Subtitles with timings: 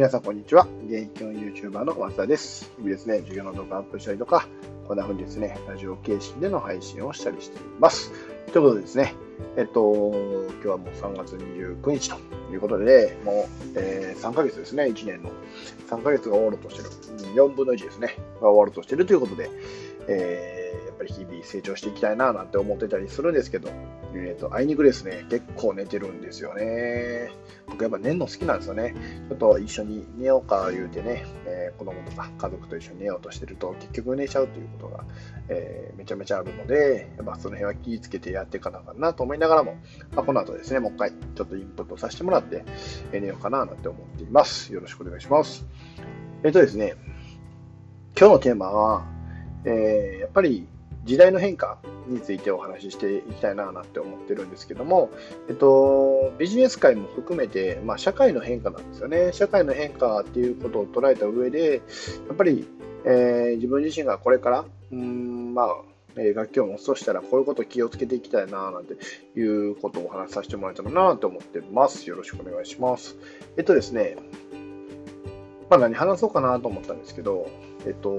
[0.00, 0.66] 皆さん、こんにちは。
[0.86, 2.72] 現役教員 YouTuber の松田です。
[2.78, 4.48] 日々ですね、授業の動画アップしたりとか、
[4.88, 8.10] こんな風にですね、ラジオ形式での配信をしたりしています。
[8.50, 9.14] ということでですね、
[9.58, 9.92] えっと、
[10.54, 12.16] 今日はもう3月29日と
[12.50, 15.32] いうことで、もう、えー、3ヶ月ですね、1年の
[15.90, 19.50] 3ヶ月が終わろうとしてる、4分の1ですね、が終わろうとしてるということで、
[20.08, 23.70] えー、ぱり日々成長していきたいななんて思ってたりするんですけど、
[24.14, 27.30] えーと、あいにくですね、結構寝てるんですよね。
[27.66, 28.94] 僕やっぱ寝るの好きなんですよね。
[29.28, 35.04] ちょっと一緒に寝ようか言うてね、えー、子供とか家族と一緒に寝ようとしてると結局寝ちゃうということが、
[35.48, 39.78] えー、めちゃめちゃあるので、やっぱその辺は気をつけてやっていかなあかんなと思いながらも、
[40.14, 42.64] まあ、この後ですね、もう一回ちょっとインプットさせてもらって、
[43.12, 44.72] 寝ようかななんて思っています。
[44.74, 45.64] よろしくお願いします。
[46.44, 46.94] えっ、とですね、
[48.18, 49.06] 今日のテーマは、
[49.64, 50.66] えやっぱり
[51.04, 55.10] 時代の変化についてお話ししていきたいななんて思ってるんですけども、
[55.48, 59.32] えっと、ビジネス界も含めて、まあ、社会の変化なんですよね。
[59.32, 61.76] 社会の変化っていうことを捉えた上で、
[62.28, 62.68] やっぱり、
[63.04, 65.74] えー、自分自身がこれから、うん、まあ、
[66.16, 68.94] え楽器を持つとしたらこういうこと気をつけていきたいななんて
[69.38, 72.08] いうことをお話しさせてもらえたらなと思ってます。
[72.08, 73.16] よろしくお願いします。
[73.56, 74.16] えっとですね、
[75.68, 77.48] まあ、何話そうかなと思ったんですけど、
[77.86, 78.16] えっと、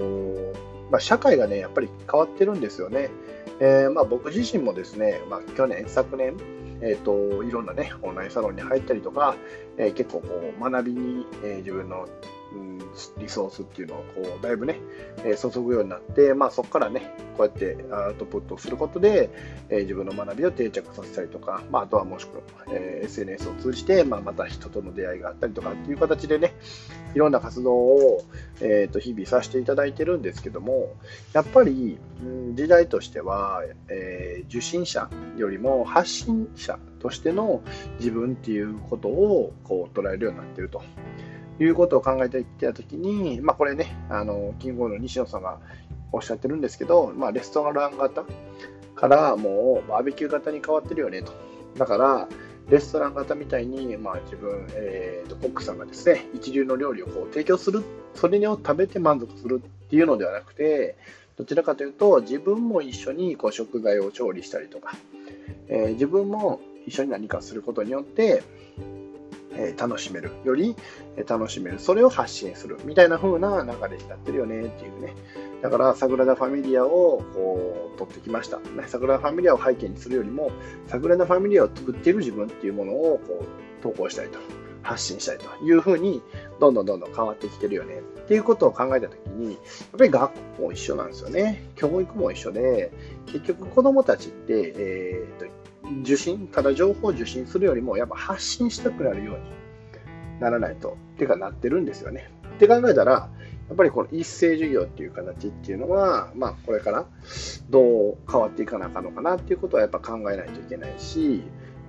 [0.92, 3.08] まあ、社会がね、やっぱり変わってるんですよね。
[3.60, 6.36] えー、まあ、僕自身もですね、まあ、去年、昨年、
[6.82, 9.34] えーと、いろんなね、オンラインサロンに入ったりとか、
[9.78, 12.06] えー、結構こう学びに、えー、自分の
[12.54, 12.78] うん、
[13.18, 14.76] リソースっていうのをこうだいぶね、
[15.24, 19.30] えー、注ぐようになって、まあ、そこからね、こうやってアウトプットすることで、
[19.68, 26.54] えー、自分の学びを定着させたりとか、まあ、あとはもしくは、えー、SNS を通じて、まあ、また人との出会いがあったりとかっていう形でね、
[27.14, 28.24] いろんな活動を、
[28.60, 30.94] えー、と日々させていただいてるんですけども、
[31.32, 37.62] やっぱり、うん、時代としては、えー、受信者よりも発信者としての
[37.98, 40.82] 自分っていうことをこう捉えるようになってると。
[41.62, 45.58] いうことを考えていったときに、まあ、これね、あの、キングオブの西野さんが
[46.12, 48.24] おっしゃってるんですけど、まあ、レストラン型
[48.94, 51.32] からもうバーベキュー型に変わってるよねと。
[51.76, 52.28] だから、
[52.68, 57.82] レストラン型みたいに、まあ、自分、えーと、コックさんがですね、一流の料理をこう提供する、
[58.14, 60.96] それを食べて満足するっていうのではなくて、
[61.36, 64.96] どちらかというと、自分も一緒にこう食材を調理したりとか、
[65.68, 68.42] えー、自分も一緒に何かすることによって、
[69.54, 70.76] え楽しめるより
[71.26, 75.14] 楽しめるそれを発信するみたいな風な流れになってるよねっていうね。
[75.62, 80.50] だからサグラダ・ファミリアをこう取ってきました、ね、サグラダ・ファミリアを背景にするよりも
[80.88, 84.38] サグラダ・ファミリアを作っている自分っていうものをこう投稿したいと
[84.82, 86.20] 発信したいというふうに
[86.58, 88.02] どんどんどんどん変わってきてるよね。
[88.24, 89.58] っていうことを考えたときにやっ
[89.98, 91.62] ぱり学校も一緒なんですよね。
[91.76, 92.92] 教育も一緒で
[93.26, 95.61] 結局子どもたちって、えー
[96.02, 102.30] 受信、ただ情報を受信するよりも、やっぱ発信したくなるようにならないと、っていうかなってるんですよね。
[102.56, 103.30] って考えたら、
[103.68, 107.06] やっぱりこの一斉授業っていう形っていうのは、まあ、これから
[107.70, 111.42] どう変わっていかなあかんのかなっていうことはやっぱ考えないといけないし、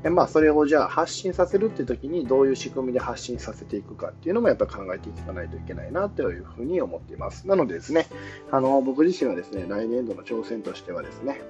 [0.09, 7.47] まあ、それをじゃあ発信させるっていう時にどういう仕組みで発信させていくかっていうのもやっぱ考えていかないといけないなというふうに思っています。
[7.47, 8.07] なのでですね、
[8.51, 11.41] あの僕自身はですね、来年度の挑戦としてはですね、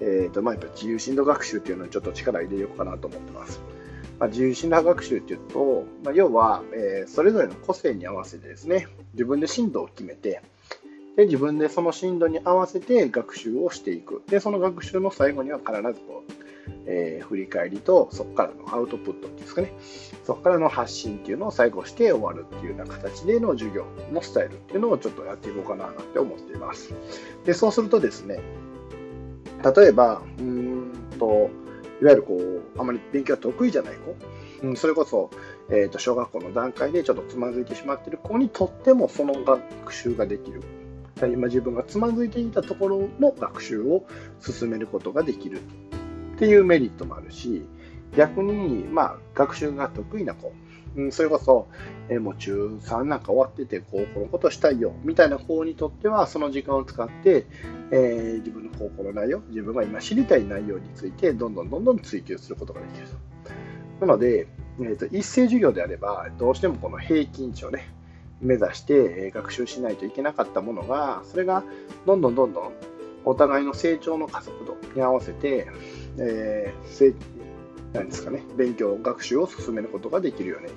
[0.00, 3.60] えーとまあ、やっぱ自由進路学習っていうのにちょっと力入れようかなと思ってます。
[4.18, 10.42] まあ、自由進路学習っていうと、まあ、要は、えー、それぞれの個性に合わせてですね、自分で進路を決めて、
[11.16, 14.22] で自分でその進路に合わせて学習をしていく。
[14.28, 16.32] で、その学習の最後には必ずこう、
[16.86, 19.72] えー、振り返りと、そこからのアウトプットっていうんですかね、
[20.24, 26.94] そこからの発信っていうのを最後して終わるっていうような形での授業のスタイルっていうのをちょっとやっていこうかななんて思っています。
[27.44, 28.40] で、そうするとですね、
[29.62, 31.50] 例えば、うんと、
[32.00, 34.16] いわゆるこう、あまり勉強が得意じゃない子、
[34.66, 35.30] うん、それこそ、
[35.68, 40.62] えー、と小学校の段階でちょっとつまずいてしまっている子にとってもその学習ができる。
[41.22, 44.06] 今自分がつまずいていたところの学習を
[44.40, 45.60] 進めることができる
[46.36, 47.66] っていうメリットもあるし、
[48.16, 50.54] 逆に、まあ、学習が得意な子、
[50.96, 51.68] うん、それこそ、
[52.08, 57.46] えー、もう中3なんか終わってて、高校のことしたいよ、みたいな子にとっては、その時間を使って、
[57.92, 63.06] えー、自分の高校の内容、自分が今知りたい内容について、どんどんどんどん追求することができる。
[64.00, 64.48] なので、
[64.80, 67.88] えーと、一斉授業であれば、どうしてもこの平均値をね、
[68.40, 71.62] 目指して学習しないといけなかったものが、それが
[72.06, 72.72] どんどんどんどん
[73.24, 75.68] お互いの成長の加速度に合わせて、
[76.18, 77.14] えー、
[77.92, 80.68] なんですかね、勉強、学習を進めることができるよね。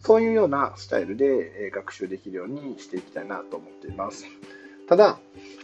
[0.00, 4.26] そういうようなスタイルで学習できるようにしていきたいなと思っています。
[4.86, 5.18] ただ、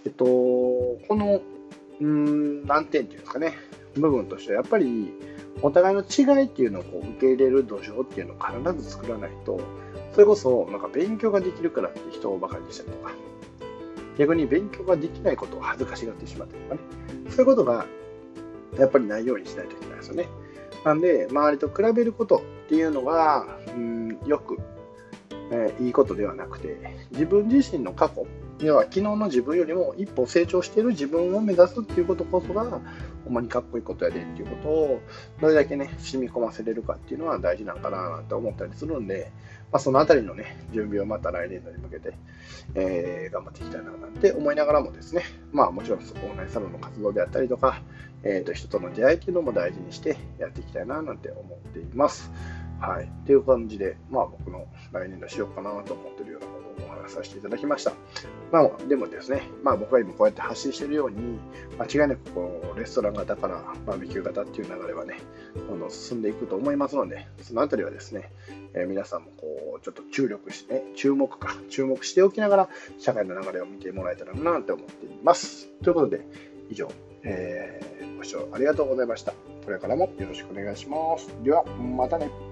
[0.06, 1.42] えっと、この、
[2.00, 3.54] うん、難点っていうんですかね、
[3.94, 5.12] 部分としてはやっぱり
[5.60, 9.60] お互いの違いっていうのをこう受け入れる土壌っていうのを必ず作らないと、
[10.12, 13.12] それこそ、なんか勉強ができるからって人を馬鹿にしたりとか、
[14.18, 16.80] 逆に勉強ができないことを恥ずかしがってしまったりとかね、
[17.30, 17.86] そういうことが
[18.78, 20.28] やっぱりないようにしないといけないですよね。
[20.84, 24.58] なんで、周りと比べることっていうのが、うん、よく、
[25.50, 26.76] えー、いいことではなくて、
[27.10, 28.26] 自分自身の過去、
[28.60, 32.80] 要は昨日の自分よりも一歩成長している自分を目指すっていうことこそが、
[33.24, 35.00] ほんまにかっこいいことやでっていうことを、
[35.40, 39.32] どれだけね、染み込ませれるかっていうのは大事なんかななんて思ったりするんで、
[39.72, 42.12] まあ、そのあたりのね、準備をまた来年度に向けて、
[42.74, 47.80] えー、頑張っていきたいななんて思いながらもですね、まあもちろんオンラインサロンの活動であったりとか、
[48.22, 52.30] えー、と人との出会いっていうのも大事にしてやっていきたいななんて思っています。
[52.80, 53.04] はい。
[53.04, 57.92] っていう感じで、まあ僕の来年度しようかなと思ってるようなことをお話しさせていただきました。
[58.50, 61.38] まあでもですね、まあ僕が今こうやって発信してるように、
[61.78, 65.18] 間違いなくこうレストラン型からバーベキュー型っていう流れはね、
[65.68, 68.32] どんどん進んでいくと思いますので、そのあたりはですね、
[68.74, 72.68] えー、皆さんもこうちょっと注力して、ね、注目か、注目しておきながら
[72.98, 75.68] 社会の流れを見てもらえたらなと思っています。
[75.82, 76.26] ということで、
[76.70, 76.90] 以上、
[77.24, 79.32] えー、ご視聴ありがとうございました。
[79.64, 81.28] これからもよろしくお願いします。
[81.42, 82.49] では、またね。